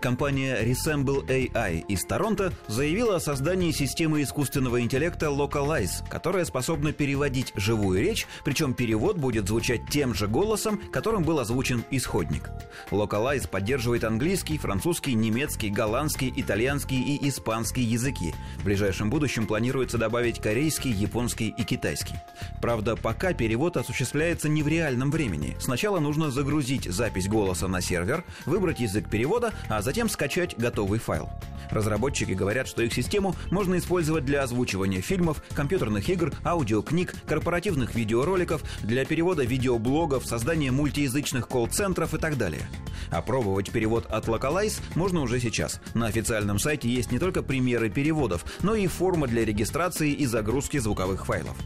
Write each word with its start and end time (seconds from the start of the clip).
Компания 0.00 0.62
Resemble 0.62 1.26
AI 1.26 1.84
из 1.88 2.04
Торонто 2.04 2.52
заявила 2.68 3.16
о 3.16 3.20
создании 3.20 3.70
системы 3.70 4.22
искусственного 4.22 4.80
интеллекта 4.80 5.26
Localize, 5.26 6.08
которая 6.08 6.44
способна 6.44 6.92
переводить 6.92 7.52
живую 7.56 8.00
речь, 8.00 8.26
причем 8.44 8.74
перевод 8.74 9.16
будет 9.16 9.48
звучать 9.48 9.88
тем 9.90 10.14
же 10.14 10.26
голосом, 10.26 10.80
которым 10.92 11.22
был 11.22 11.38
озвучен 11.38 11.84
исходник. 11.90 12.50
Localize 12.90 13.48
поддерживает 13.48 14.04
английский, 14.04 14.58
французский, 14.58 15.14
немецкий, 15.14 15.70
голландский, 15.70 16.32
итальянский 16.34 17.00
и 17.00 17.28
испанский 17.28 17.82
языки. 17.82 18.34
В 18.58 18.64
ближайшем 18.64 19.10
будущем 19.10 19.46
планируется 19.46 19.98
добавить 19.98 20.40
корейский, 20.40 20.90
японский 20.90 21.54
и 21.56 21.64
китайский. 21.64 22.14
Правда, 22.60 22.96
пока 22.96 23.32
перевод 23.32 23.76
осуществляется 23.76 24.48
не 24.48 24.62
в 24.62 24.68
реальном 24.68 25.10
времени. 25.10 25.56
Сначала 25.60 26.00
нужно 26.00 26.30
загрузить 26.30 26.84
запись 26.84 27.28
голоса 27.28 27.68
на 27.68 27.80
сервер, 27.80 28.24
выбрать 28.44 28.80
язык 28.80 29.08
перевода, 29.08 29.52
а 29.68 29.75
затем 29.82 30.08
скачать 30.08 30.56
готовый 30.58 30.98
файл. 30.98 31.28
Разработчики 31.70 32.32
говорят, 32.32 32.68
что 32.68 32.82
их 32.82 32.92
систему 32.92 33.34
можно 33.50 33.78
использовать 33.78 34.24
для 34.24 34.42
озвучивания 34.42 35.00
фильмов, 35.00 35.42
компьютерных 35.54 36.08
игр, 36.08 36.32
аудиокниг, 36.44 37.14
корпоративных 37.26 37.94
видеороликов, 37.94 38.62
для 38.82 39.04
перевода 39.04 39.44
видеоблогов, 39.44 40.26
создания 40.26 40.70
мультиязычных 40.70 41.48
колл-центров 41.48 42.14
и 42.14 42.18
так 42.18 42.36
далее. 42.36 42.62
Опробовать 43.10 43.70
перевод 43.70 44.06
от 44.06 44.26
Localize 44.26 44.80
можно 44.94 45.20
уже 45.20 45.40
сейчас. 45.40 45.80
На 45.94 46.06
официальном 46.06 46.58
сайте 46.58 46.88
есть 46.88 47.12
не 47.12 47.18
только 47.18 47.42
примеры 47.42 47.90
переводов, 47.90 48.44
но 48.62 48.74
и 48.74 48.86
форма 48.86 49.26
для 49.26 49.44
регистрации 49.44 50.12
и 50.12 50.26
загрузки 50.26 50.78
звуковых 50.78 51.26
файлов. 51.26 51.56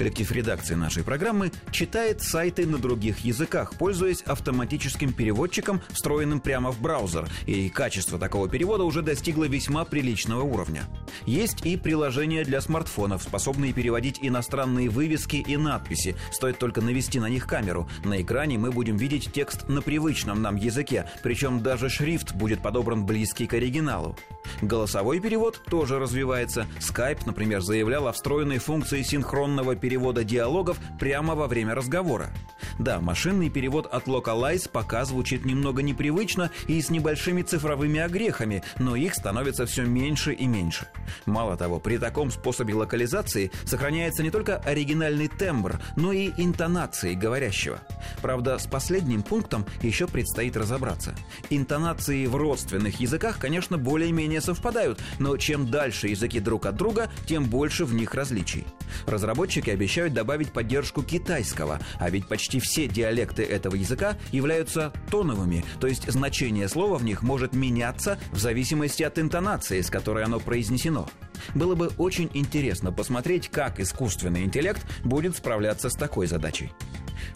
Коллектив 0.00 0.32
редакции 0.32 0.76
нашей 0.76 1.04
программы 1.04 1.52
читает 1.72 2.22
сайты 2.22 2.66
на 2.66 2.78
других 2.78 3.18
языках, 3.18 3.74
пользуясь 3.74 4.22
автоматическим 4.22 5.12
переводчиком, 5.12 5.82
встроенным 5.90 6.40
прямо 6.40 6.72
в 6.72 6.80
браузер, 6.80 7.28
и 7.44 7.68
качество 7.68 8.18
такого 8.18 8.48
перевода 8.48 8.84
уже 8.84 9.02
достигло 9.02 9.44
весьма 9.44 9.84
приличного 9.84 10.40
уровня. 10.40 10.84
Есть 11.26 11.66
и 11.66 11.76
приложения 11.76 12.44
для 12.44 12.62
смартфонов, 12.62 13.24
способные 13.24 13.74
переводить 13.74 14.20
иностранные 14.22 14.88
вывески 14.88 15.36
и 15.36 15.58
надписи. 15.58 16.16
Стоит 16.32 16.56
только 16.56 16.80
навести 16.80 17.20
на 17.20 17.28
них 17.28 17.46
камеру. 17.46 17.86
На 18.02 18.22
экране 18.22 18.56
мы 18.56 18.70
будем 18.70 18.96
видеть 18.96 19.30
текст 19.34 19.68
на 19.68 19.82
привычном 19.82 20.40
нам 20.40 20.56
языке, 20.56 21.10
причем 21.22 21.62
даже 21.62 21.90
шрифт 21.90 22.34
будет 22.34 22.62
подобран 22.62 23.04
близкий 23.04 23.46
к 23.46 23.52
оригиналу. 23.52 24.16
Голосовой 24.62 25.20
перевод 25.20 25.60
тоже 25.68 25.98
развивается. 25.98 26.66
Skype, 26.78 27.20
например, 27.26 27.60
заявлял 27.60 28.06
о 28.06 28.12
встроенной 28.12 28.58
функции 28.58 29.02
синхронного 29.02 29.76
перевода 29.76 30.24
диалогов 30.24 30.78
прямо 30.98 31.34
во 31.34 31.46
время 31.46 31.74
разговора. 31.74 32.30
Да, 32.78 33.00
машинный 33.00 33.50
перевод 33.50 33.86
от 33.86 34.06
Localize 34.06 34.68
пока 34.70 35.04
звучит 35.04 35.44
немного 35.44 35.82
непривычно 35.82 36.50
и 36.66 36.80
с 36.80 36.90
небольшими 36.90 37.42
цифровыми 37.42 38.00
огрехами, 38.00 38.62
но 38.78 38.96
их 38.96 39.14
становится 39.14 39.66
все 39.66 39.84
меньше 39.84 40.32
и 40.32 40.46
меньше. 40.46 40.86
Мало 41.26 41.56
того, 41.56 41.78
при 41.78 41.98
таком 41.98 42.30
способе 42.30 42.74
локализации 42.74 43.50
сохраняется 43.64 44.22
не 44.22 44.30
только 44.30 44.56
оригинальный 44.56 45.28
тембр, 45.28 45.80
но 45.96 46.12
и 46.12 46.30
интонации 46.36 47.14
говорящего. 47.14 47.80
Правда, 48.22 48.58
с 48.58 48.66
последним 48.66 49.22
пунктом 49.22 49.66
еще 49.82 50.06
предстоит 50.06 50.56
разобраться. 50.56 51.14
Интонации 51.50 52.26
в 52.26 52.36
родственных 52.36 53.00
языках, 53.00 53.38
конечно, 53.38 53.78
более-менее 53.78 54.40
совпадают, 54.40 55.00
но 55.18 55.36
чем 55.36 55.70
дальше 55.70 56.08
языки 56.08 56.40
друг 56.40 56.66
от 56.66 56.76
друга, 56.76 57.10
тем 57.26 57.44
больше 57.44 57.84
в 57.84 57.94
них 57.94 58.14
различий. 58.14 58.66
Разработчики 59.06 59.70
обещают 59.70 60.14
добавить 60.14 60.52
поддержку 60.52 61.02
китайского, 61.02 61.80
а 61.98 62.10
ведь 62.10 62.26
почти 62.26 62.60
все 62.60 62.88
диалекты 62.88 63.42
этого 63.42 63.74
языка 63.74 64.16
являются 64.32 64.92
тоновыми, 65.10 65.64
то 65.80 65.86
есть 65.86 66.10
значение 66.10 66.68
слова 66.68 66.98
в 66.98 67.04
них 67.04 67.22
может 67.22 67.54
меняться 67.54 68.18
в 68.32 68.38
зависимости 68.38 69.02
от 69.02 69.18
интонации, 69.18 69.80
с 69.80 69.90
которой 69.90 70.24
оно 70.24 70.40
произнесено. 70.40 71.08
Было 71.54 71.74
бы 71.74 71.90
очень 71.98 72.30
интересно 72.34 72.92
посмотреть, 72.92 73.48
как 73.48 73.80
искусственный 73.80 74.44
интеллект 74.44 74.84
будет 75.04 75.36
справляться 75.36 75.88
с 75.90 75.94
такой 75.94 76.26
задачей. 76.26 76.70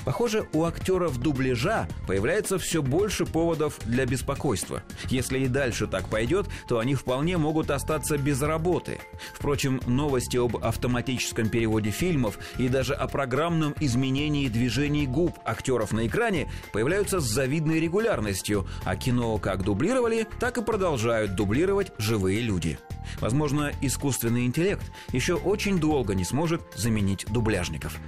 Похоже, 0.04 0.46
у 0.52 0.64
актеров 0.64 1.18
дубляжа 1.18 1.88
появляется 2.06 2.58
все 2.58 2.82
больше 2.82 3.26
поводов 3.26 3.78
для 3.84 4.06
беспокойства. 4.06 4.82
Если 5.08 5.40
и 5.40 5.48
дальше 5.48 5.86
так 5.86 6.08
пойдет, 6.08 6.46
то 6.68 6.78
они 6.78 6.94
вполне 6.94 7.36
могут 7.38 7.70
остаться 7.70 8.18
без 8.18 8.42
работы. 8.42 8.98
Впрочем, 9.34 9.80
новости 9.86 10.36
об 10.36 10.56
автоматическом 10.56 11.48
переводе 11.48 11.90
фильмов 11.90 12.38
и 12.58 12.68
даже 12.68 12.94
о 12.94 13.08
программном 13.08 13.74
изменении 13.80 14.48
движений 14.48 15.06
губ 15.06 15.38
актеров 15.44 15.92
на 15.92 16.06
экране 16.06 16.50
появляются 16.72 17.20
с 17.20 17.24
завидной 17.24 17.80
регулярностью, 17.80 18.66
а 18.84 18.96
кино 18.96 19.38
как 19.38 19.62
дублировали, 19.64 20.26
так 20.40 20.58
и 20.58 20.62
продолжают 20.62 21.34
дублировать 21.34 21.92
живые 21.98 22.40
люди. 22.40 22.78
Возможно, 23.20 23.72
искусственный 23.80 24.46
интеллект 24.46 24.84
еще 25.12 25.34
очень 25.34 25.78
долго 25.78 26.14
не 26.14 26.24
сможет 26.24 26.62
заменить 26.74 27.26
дубляжников. 27.30 27.98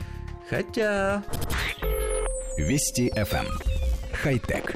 Хотя... 0.48 1.24
Вести 2.56 3.10
FM. 3.14 3.46
Эм. 3.46 3.60
Хай-тек. 4.12 4.74